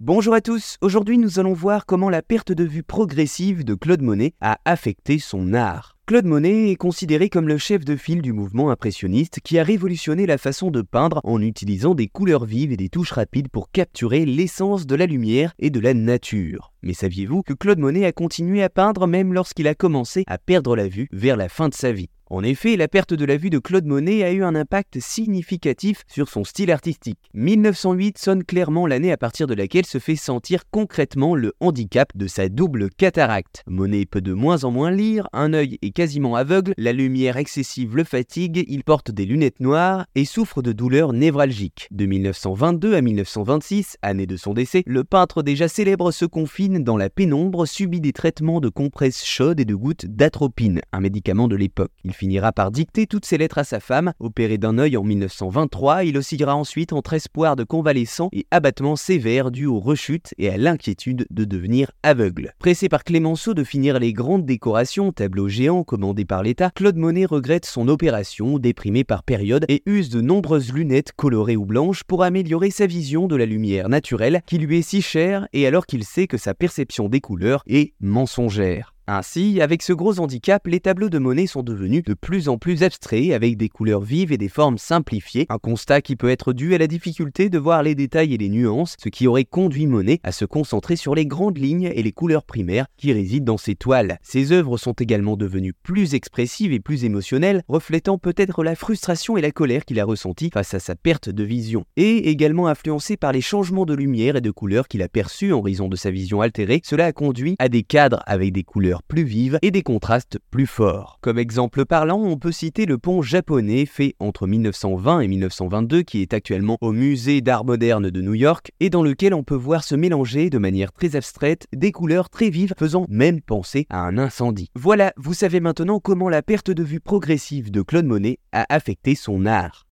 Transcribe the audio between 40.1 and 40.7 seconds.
et souffre de